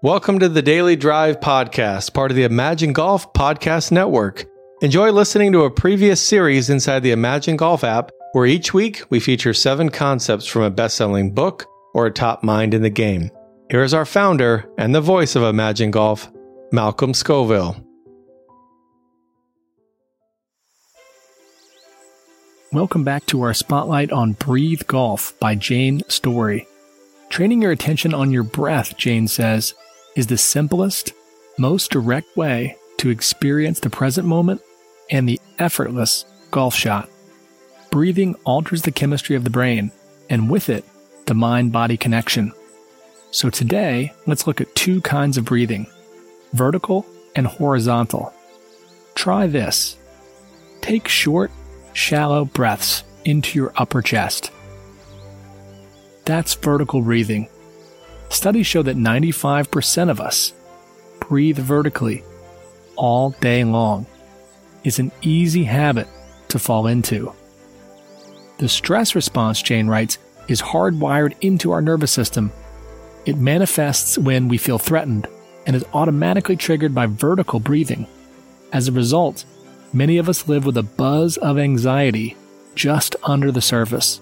[0.00, 4.44] Welcome to the Daily Drive Podcast, part of the Imagine Golf Podcast Network.
[4.80, 9.18] Enjoy listening to a previous series inside the Imagine Golf app, where each week we
[9.18, 13.28] feature seven concepts from a best selling book or a top mind in the game.
[13.72, 16.30] Here is our founder and the voice of Imagine Golf,
[16.70, 17.84] Malcolm Scoville.
[22.70, 26.68] Welcome back to our spotlight on Breathe Golf by Jayne Story.
[27.30, 29.74] Training your attention on your breath, Jayne says,
[30.16, 31.12] is the simplest,
[31.58, 34.60] most direct way to experience the present moment
[35.10, 37.08] and the effortless golf shot.
[37.90, 39.90] Breathing alters the chemistry of the brain,
[40.28, 40.84] and with it,
[41.26, 42.52] the mind body connection.
[43.30, 45.86] So today, let's look at two kinds of breathing
[46.52, 48.32] vertical and horizontal.
[49.14, 49.96] Try this.
[50.80, 51.50] Take short,
[51.92, 54.50] shallow breaths into your upper chest.
[56.24, 57.48] That's vertical breathing.
[58.28, 60.52] Studies show that 95% of us
[61.20, 62.24] breathe vertically
[62.96, 64.06] all day long.
[64.84, 66.08] It's an easy habit
[66.48, 67.32] to fall into.
[68.58, 72.52] The stress response, Jayne writes, is hardwired into our nervous system.
[73.24, 75.26] It manifests when we feel threatened
[75.66, 78.06] and is automatically triggered by vertical breathing.
[78.72, 79.44] As a result,
[79.92, 82.36] many of us live with a buzz of anxiety
[82.74, 84.20] just under the surface.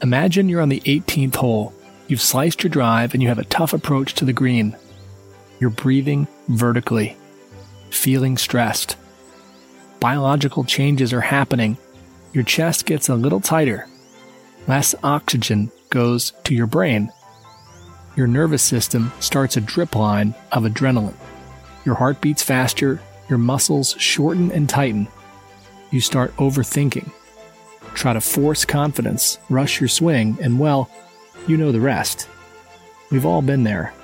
[0.00, 1.74] Imagine you're on the 18th hole.
[2.06, 4.76] You've sliced your drive and you have a tough approach to the green.
[5.58, 7.16] You're breathing vertically,
[7.90, 8.96] feeling stressed.
[9.98, 11.78] Biological changes are happening.
[12.32, 13.88] Your chest gets a little tighter.
[14.68, 17.12] Less oxygen goes to your brain.
[18.14, 21.16] Your nervous system starts a drip line of adrenaline.
[21.84, 25.08] Your heart beats faster, your muscles shorten and tighten.
[25.90, 27.10] You start overthinking
[27.94, 30.90] try to force confidence, rush your swing, and well,
[31.46, 32.28] you know the rest.
[33.10, 33.94] We've all been there.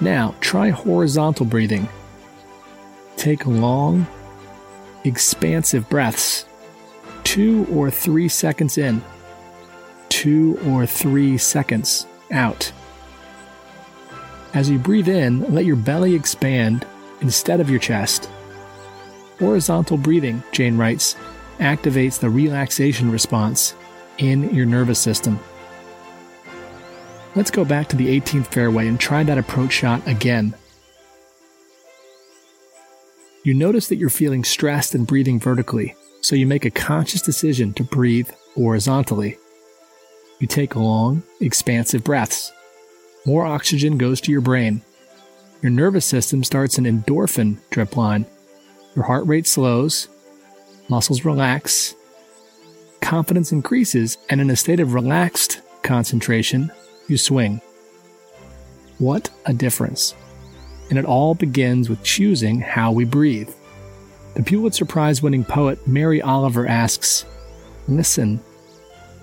[0.00, 1.88] Now, try horizontal breathing.
[3.16, 4.06] Take long,
[5.04, 6.44] expansive breaths,
[7.24, 9.02] two or three seconds in,
[10.08, 12.72] two or three seconds out.
[14.54, 16.86] As you breathe in, let your belly expand
[17.20, 18.30] instead of your chest.
[19.38, 21.16] Horizontal breathing, Jayne writes,
[21.58, 23.74] activates the relaxation response
[24.18, 25.38] in your nervous system.
[27.34, 30.54] Let's go back to the 18th fairway and try that approach shot again.
[33.44, 37.72] You notice that you're feeling stressed and breathing vertically, so you make a conscious decision
[37.74, 39.38] to breathe horizontally.
[40.40, 42.52] You take long, expansive breaths.
[43.24, 44.82] More oxygen goes to your brain.
[45.62, 48.26] Your nervous system starts an endorphin drip line.
[48.94, 50.08] Your heart rate slows,
[50.88, 51.94] muscles relax,
[53.00, 56.70] confidence increases, and in a state of relaxed concentration,
[57.08, 57.60] you swing.
[58.98, 60.14] What a difference.
[60.90, 63.50] And it all begins with choosing how we breathe.
[64.34, 67.24] The Pulitzer Prize winning poet Mary Oliver asks
[67.86, 68.40] Listen,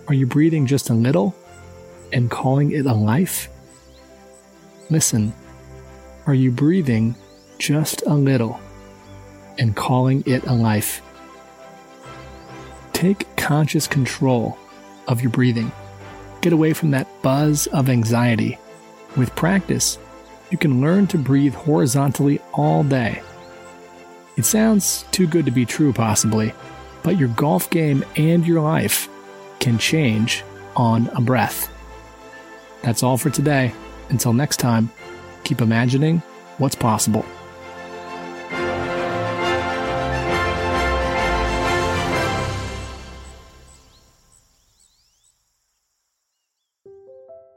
[0.08, 1.36] are you breathing just a little
[2.14, 3.50] and calling it a life?
[4.90, 5.34] Listen,
[6.28, 7.16] are you breathing
[7.58, 8.60] just a little
[9.58, 11.02] and calling it a life?
[12.96, 14.58] Take conscious control
[15.10, 15.70] of your breathing.
[16.40, 18.58] Get away from that buzz of anxiety.
[19.18, 20.00] With practice,
[20.50, 23.22] you can learn to breathe horizontally all day.
[24.38, 26.54] It sounds too good to be true, possibly,
[27.04, 29.10] but your golf game and your life
[29.60, 30.46] can change
[30.78, 31.70] on a breath.
[32.82, 33.74] That's all for today.
[34.08, 34.90] Until next time,
[35.44, 36.24] keep imagining
[36.60, 37.26] what's possible.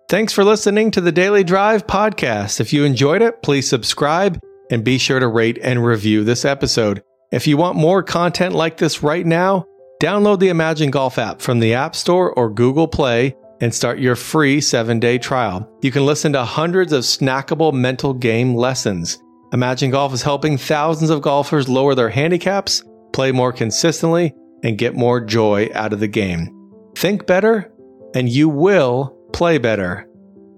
[0.09, 2.61] Thanks for listening to the Daily Drive podcast.
[2.61, 7.03] If you enjoyed it, please subscribe and be sure to rate and review this episode.
[7.31, 9.67] If you want more content like this right now,
[10.01, 14.16] download the Imagine Golf app from the App Store or Google Play and start your
[14.16, 15.71] free seven day trial.
[15.83, 19.19] You can listen to hundreds of snackable mental game lessons.
[19.53, 22.83] Imagine Golf is helping thousands of golfers lower their handicaps,
[23.13, 26.49] play more consistently, and get more joy out of the game.
[26.97, 27.71] Think better,
[28.15, 30.09] and you will play better.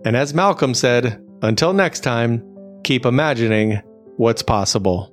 [0.05, 2.43] And as Malcolm said, until next time,
[2.85, 3.81] keep imagining
[4.17, 5.13] what's possible.